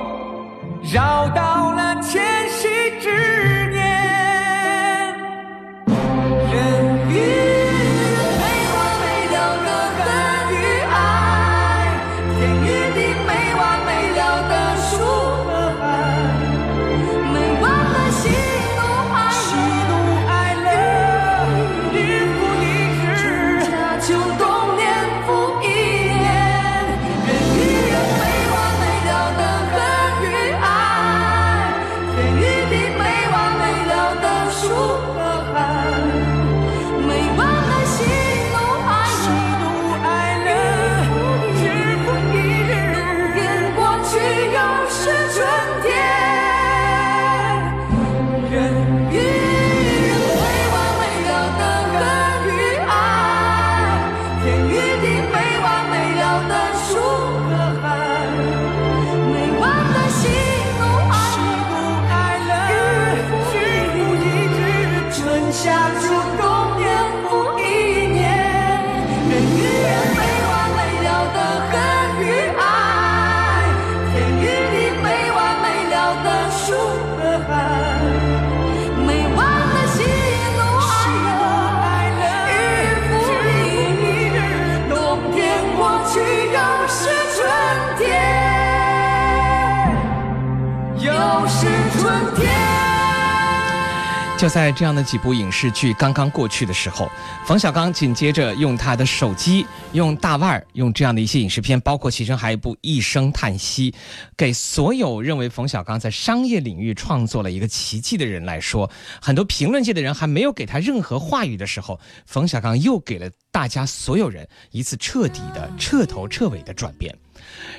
[94.43, 97.09] 就在这样的几部影视剧刚刚过去的时候，
[97.47, 103.93] 冯小刚紧接着用他的手机、用大腕儿、用这样的一些影视片，包括其中还有一部《一声叹息》，
[104.37, 108.91] 给所有认为冯小刚在商业领域创作了一个奇迹的人来说，
[109.21, 117.17] 很多评论界的人还没有给他任何话语的时候，冯小刚又给了大家所有人一次彻底的、彻头彻尾的转变。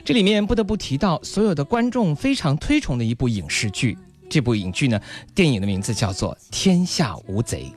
[0.06, 3.98] 这里面不得不提到所有的观众非常推崇的一部影视剧。
[4.34, 5.00] 这部影剧呢，
[5.36, 7.72] 电影的名字叫做《天下无贼》。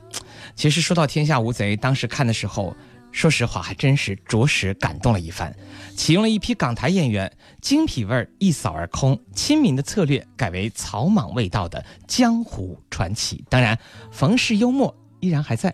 [0.55, 2.75] 其实说到《天下无贼》，当时看的时候，
[3.11, 5.55] 说实话还真是着实感动了一番。
[5.95, 7.31] 启用了一批港台演员，
[7.61, 13.45] 精品味儿一扫而空，亲民的策略改为草莽味道的江湖传奇。
[13.51, 13.77] 当然，
[14.11, 15.71] 冯氏幽默依然还在。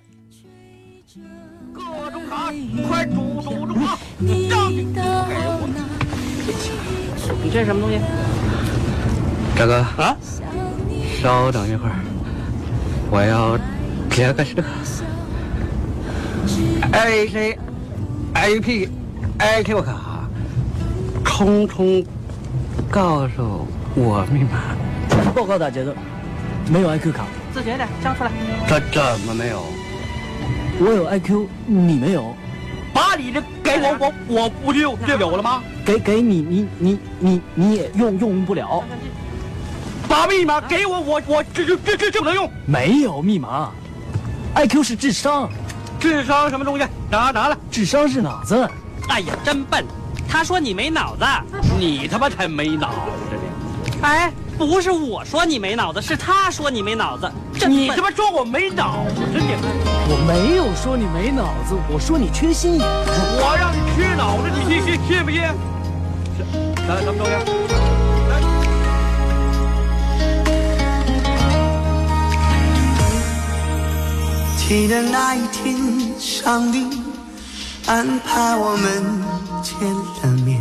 [1.71, 2.51] 各种卡，
[2.85, 3.97] 快煮煮煮啊！
[4.49, 5.69] 让给我。
[7.41, 7.97] 你这是什么东西？
[9.55, 10.17] 大哥啊，
[11.23, 11.95] 稍等一会儿，
[13.09, 13.57] 我要
[14.09, 14.63] 接个这个
[16.91, 17.57] A C
[18.33, 18.89] A P
[19.37, 20.27] A Q 卡，
[21.23, 22.05] 匆匆
[22.91, 23.65] 告诉
[23.95, 24.75] 我密码。
[25.33, 25.93] 报告大节奏，
[26.69, 27.23] 没有 IQ 卡。
[27.53, 28.31] 自觉点，交出来。
[28.67, 29.63] 这怎么没有？
[30.77, 32.35] 我有 IQ，你没有。
[32.93, 35.63] 把你的给我，我我不就对表了吗？
[35.85, 38.83] 给给你，你你你你也用用不了。
[40.13, 42.47] 把密码给我，我我这这这这不能用。
[42.67, 43.71] 没有密码
[44.53, 45.49] ，IQ 是智商，
[45.99, 46.85] 智商什么东西？
[47.09, 47.57] 拿拿来。
[47.71, 48.69] 智商是脑子。
[49.09, 49.83] 哎呀，真笨！
[50.29, 51.25] 他说你没脑子，
[51.79, 54.03] 你他妈才没脑子呢！
[54.03, 57.31] 哎，不是我说你没脑子，是他说你没脑子。
[57.67, 59.55] 你他妈说我没脑子你！
[60.09, 62.85] 我没有说你没脑子，我说你缺心眼。
[62.85, 65.41] 我让你缺脑子，你信信信不信？
[66.87, 67.82] 来，什么东西？
[74.75, 75.77] 记得那一天，
[76.19, 76.83] 上帝
[77.85, 79.21] 安排我们
[79.61, 80.59] 见了面。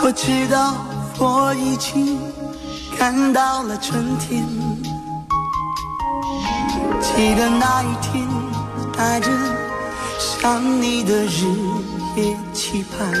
[0.00, 0.74] 我知道
[1.16, 2.18] 我已经
[2.98, 4.44] 看到了春天。
[7.00, 8.26] 记得那一天，
[8.98, 9.30] 带着
[10.18, 11.46] 想你的日
[12.16, 13.12] 夜期盼，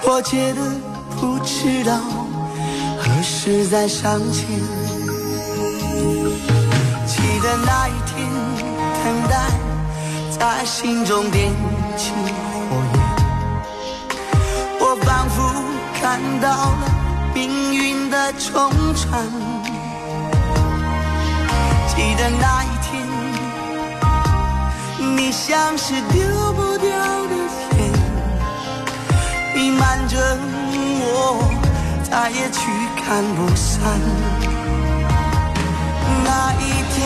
[0.00, 0.62] 迫切的
[1.20, 2.00] 不知道
[2.98, 4.85] 何时再相见。
[7.46, 8.28] 的那一天，
[9.04, 9.36] 等待
[10.36, 11.52] 在心中点
[11.96, 12.98] 起火焰，
[14.80, 15.36] 我仿佛
[16.00, 16.84] 看到了
[17.32, 19.24] 命运的重传。
[21.86, 22.90] 记得那一天，
[25.16, 26.90] 你像是丢不掉
[27.28, 27.34] 的
[27.78, 27.78] 烟，
[29.54, 30.18] 弥漫着
[31.00, 31.48] 我，
[32.10, 32.58] 再也驱
[33.06, 34.00] 赶不散。
[36.26, 37.00] 那一天，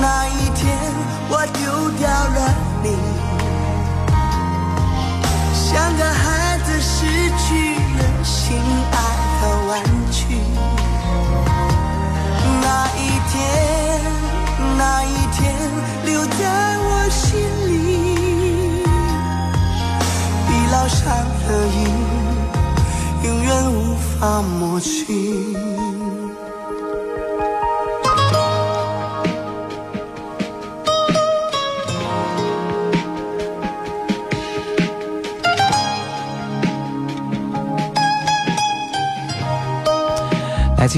[0.00, 0.64] 那一天，
[1.30, 1.62] 我丢
[1.98, 2.38] 掉了
[2.82, 2.86] 你，
[5.54, 7.06] 像个孩子失
[7.38, 7.46] 去
[7.96, 8.58] 了心
[8.90, 8.94] 爱
[9.40, 9.70] 的玩
[10.10, 10.18] 具。
[12.60, 12.66] 那
[12.96, 13.38] 一天，
[14.76, 15.38] 那一天，
[16.04, 16.40] 留在
[16.78, 17.24] 我心
[17.68, 17.70] 里，
[20.50, 20.98] 已烙上
[21.46, 21.78] 了印，
[23.22, 25.75] 永远无法抹去。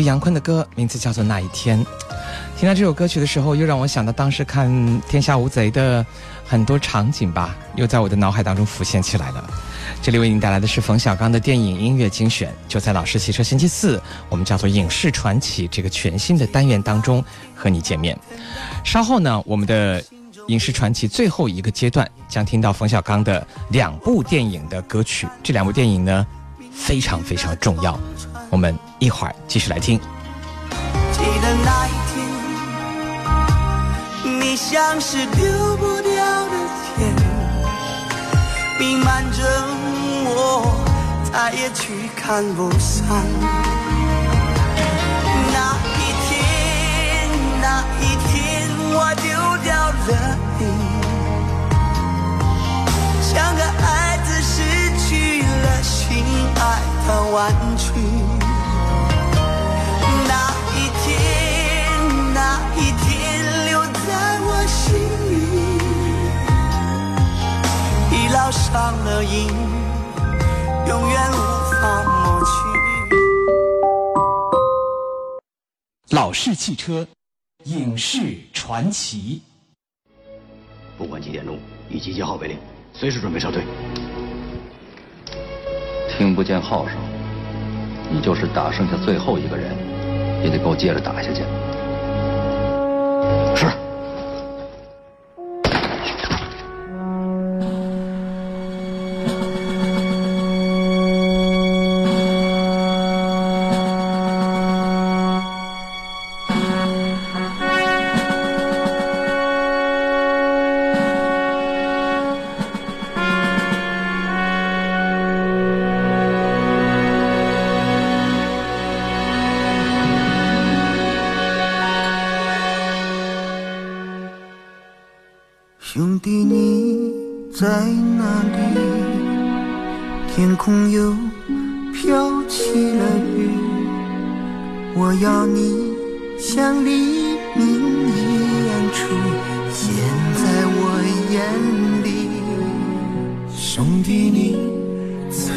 [0.02, 1.84] 杨坤的歌，名字叫做《那一天》。
[2.58, 4.68] 听到这首歌曲的时候，又让我想到当时看
[5.08, 6.04] 《天下无贼》的
[6.44, 9.50] 很多场景吧，又在我的脑海当中浮现起来了。
[10.02, 13.96] 这里为您带来的是冯小刚的电影音乐精选，就在《老式汽车星期四》
[14.28, 17.24] 我们叫做“影视传奇”这个全新的单元当中
[17.54, 18.18] 和你见面。
[18.84, 20.02] 稍后呢，我们的
[20.48, 26.26] 影视传奇最后一个阶段将听到冯小刚的两部电影的歌曲，这两部电影呢
[26.72, 27.98] 非常非常重要。
[28.50, 30.00] 我们一会儿继续来听。
[31.12, 31.90] 记得那一
[34.22, 36.14] 天，你像是丢不掉
[36.46, 36.52] 的
[36.96, 37.14] 天，
[38.78, 39.42] 弥漫着
[40.24, 40.30] 我，
[41.32, 43.24] 再也去看不散。
[45.52, 46.36] 那一天，
[47.60, 48.36] 那一天，
[48.94, 49.26] 我丢
[49.62, 50.10] 掉了
[50.58, 50.60] 你，
[53.22, 54.56] 像个孩子失
[55.06, 56.24] 去了心
[56.56, 56.60] 爱
[57.06, 57.36] 的玩
[57.76, 57.86] 具。
[62.78, 64.94] 一天，留在我心
[65.28, 65.34] 里，
[68.14, 69.48] 已烙上了印，
[70.86, 71.34] 永远无
[71.72, 72.48] 法抹去。
[76.10, 77.04] 老式汽车
[77.64, 79.42] 影视传奇。
[80.96, 81.58] 不管几点钟，
[81.90, 82.56] 以集结号为令，
[82.92, 83.64] 随时准备撤退。
[86.08, 86.96] 听不见号声，
[88.10, 89.76] 你就是打剩下最后一个人，
[90.44, 91.42] 也得给我接着打下去。
[93.56, 93.87] 是。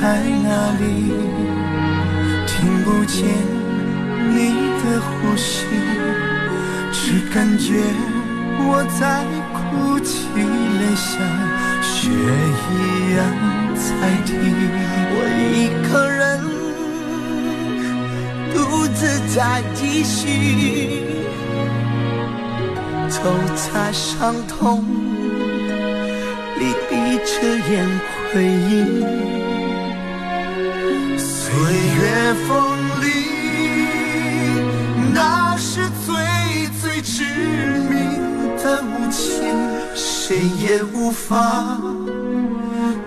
[0.01, 0.49] 在哪
[0.79, 1.13] 里？
[2.47, 3.23] 听不见
[4.33, 4.35] 你
[4.81, 5.53] 的呼吸，
[6.91, 7.83] 只感觉
[8.57, 9.23] 我在
[9.53, 11.11] 哭泣，泪像
[11.83, 12.09] 雪
[12.65, 12.73] 一
[13.15, 13.19] 样
[13.75, 13.89] 在
[14.25, 14.29] 滴。
[15.13, 15.15] 我
[15.53, 16.19] 一个人
[18.55, 18.57] 独
[18.95, 18.99] 自
[19.35, 20.25] 在继续，
[23.07, 23.21] 走
[23.53, 24.83] 在伤痛
[26.57, 26.91] 里闭
[27.23, 27.29] 着
[27.69, 27.71] 眼
[28.33, 29.60] 回忆。
[31.61, 32.49] 岁月锋
[33.01, 33.05] 利，
[35.13, 36.15] 那是最
[36.81, 37.23] 最致
[37.87, 37.93] 命
[38.57, 39.43] 的武器，
[39.93, 41.77] 谁也无法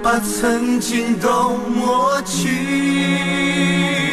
[0.01, 4.04] 把曾经都抹去。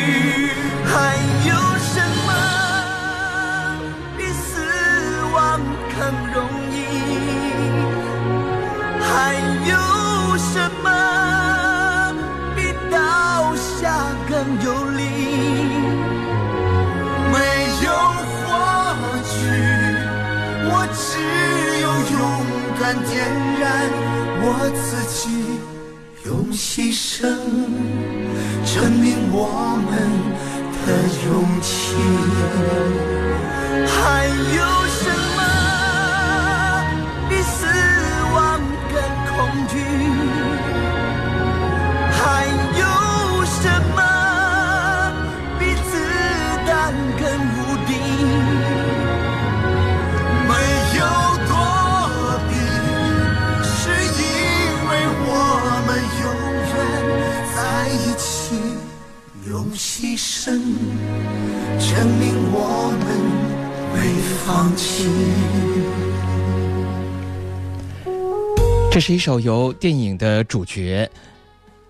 [23.06, 23.26] 点
[23.60, 23.90] 燃
[24.44, 25.30] 我自己，
[26.26, 27.20] 用牺牲
[28.66, 29.38] 证明我
[29.90, 29.92] 们
[60.44, 63.06] 证明我们
[63.94, 64.00] 没
[64.44, 65.06] 放弃。
[68.92, 71.08] 这是一首由电影的主角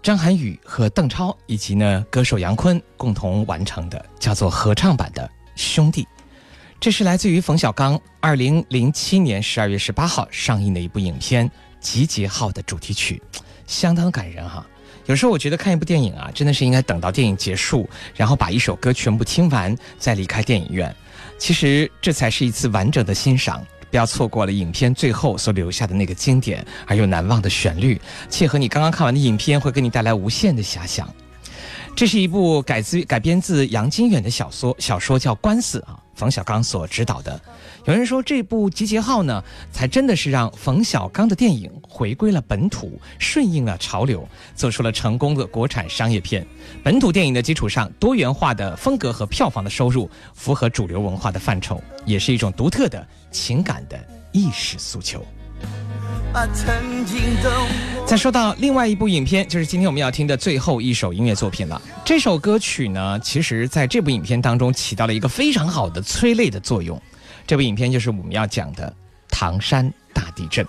[0.03, 5.25] 张涵予和邓超以及呢歌手杨坤共同完成的，叫做合唱版的
[5.55, 6.03] 《兄弟》。
[6.77, 11.47] 这是来自于冯小刚二零零七年十二月十八号上映的一部影片
[11.79, 13.23] 《集结号》的主题曲，
[13.65, 14.67] 相当感人哈。
[15.05, 20.93] 有时候我觉得看一部电影啊，真的是应该等到电影结束，然后把一首歌全部听完再离开电影院。
[21.37, 23.65] 其实这才是一次完整的欣赏。
[23.89, 27.99] 不要错过了影片最后所留下的那个经典而又难忘的旋律，
[28.29, 31.13] 切合你刚刚看完的影片，会给你带来无限的遐想。
[31.93, 37.37] 这是一部改自改编自杨金远的小说，小说叫《官司》啊，冯小刚所指导的。
[37.85, 46.45] 有人说这部《集结号》呢，才真的是让冯小刚的电影回归了本土，顺应了潮流，做出了成功的国产商业片。
[46.83, 53.99] 本土电影的基础上，多元化的风格和票房的收入符合主流文化的范畴，也是一种独特的情感的
[54.31, 55.25] 意识诉求。
[58.05, 61.81] 再说到另外一部影片，就是今天我们要听的最后一首音乐作品了。
[62.05, 67.01] 这首歌曲呢，其实在这部影片当中起到了一个非常好的催泪的作用。
[67.51, 68.95] 这部影片就是我们要讲的
[69.27, 70.65] 唐山大地震。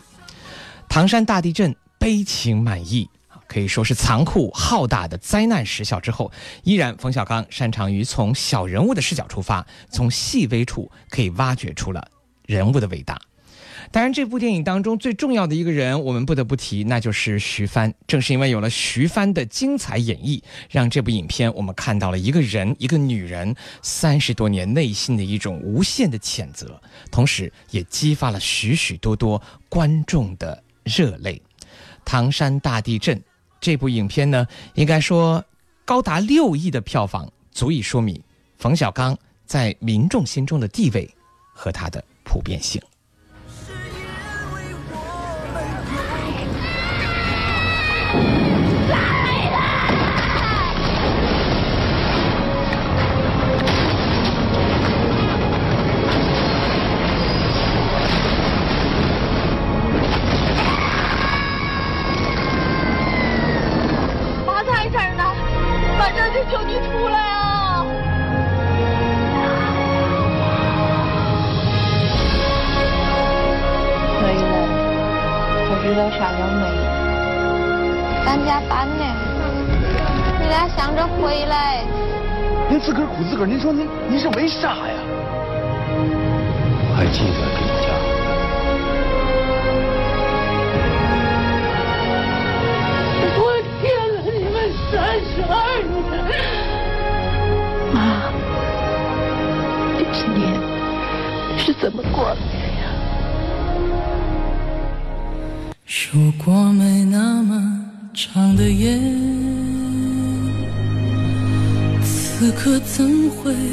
[0.89, 3.09] 唐山大地震悲情满溢
[3.47, 6.33] 可以说是残酷浩大的灾难时效之后，
[6.65, 12.05] 依然冯小刚擅长于从小人物的视角出发，从细微处可以挖掘出了
[12.47, 13.17] 人物的伟大。
[13.93, 17.93] 当然，这部电影当中最重要的一个人，我们不得不提，那就是徐帆。
[18.07, 20.41] 正是因为有了徐帆的精彩演绎，
[20.71, 26.81] 让这部影片我们看到了一个人，一个女人三十多年内心的一种无限的谴责，
[27.11, 31.41] 同时也激发了许许多多观众的热泪。
[32.03, 33.23] 唐山大地震
[33.61, 35.45] 这部影片呢，应该说
[35.85, 38.19] 高达六亿的票房，足以说明
[38.57, 39.15] 冯小刚
[39.45, 41.15] 在民众心中的地位
[41.53, 42.81] 和他的普遍性。
[113.41, 113.72] 会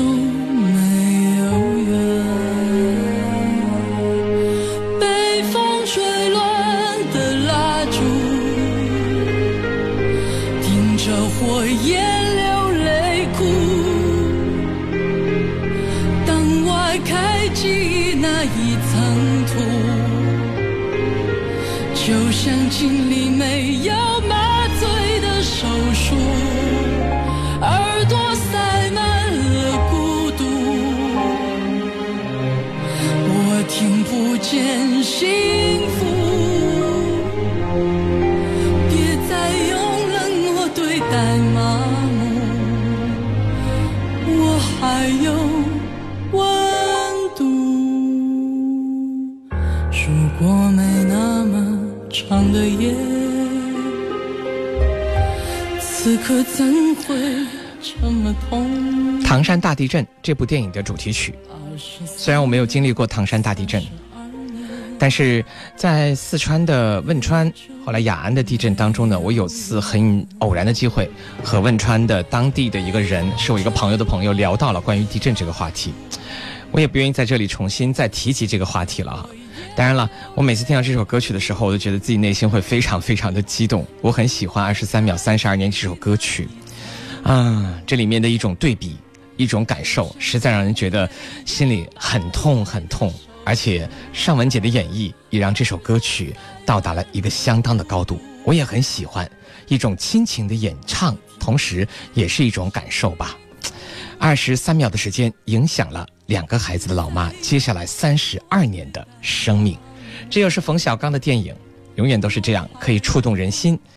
[0.00, 0.06] 越久
[0.54, 0.99] 没
[60.22, 61.34] 这部电影的主题曲，
[62.06, 63.82] 虽然我没有经历过唐山大地震，
[64.98, 65.44] 但是
[65.76, 67.50] 在四川的汶川，
[67.84, 71.10] 后来雅安的地震当中呢，我有次很偶然的机会
[71.42, 75.94] 和汶川的当地的一个人，是我一个朋友的朋友，聊到了关于地震这个话题。
[76.70, 79.26] 我也不愿意在这里重新再提及这个话题了啊。
[79.74, 83.86] 当然了，我每次听到这首歌曲的时候，我都觉得自己内心会非常非常的激动。
[84.02, 86.46] 我很喜欢《二十三秒三十二年》这首歌曲，
[87.22, 88.96] 啊，这里面的一种对比，
[89.40, 91.08] 一种感受，实在让人觉得
[91.46, 93.10] 心里很痛很痛。
[93.42, 96.34] 而且尚雯婕的演绎也让这首歌曲
[96.66, 99.28] 到达了一个相当的高度，我也很喜欢
[99.66, 103.34] 一种亲情的演唱，同时也是一种感受吧。
[104.18, 109.74] 二十三秒的时间影响了两个孩子的老妈接下来三十二年的生命，
[110.28, 111.54] 这又是冯小刚的电影，
[111.94, 113.80] 永远都是这样，可以触动人心。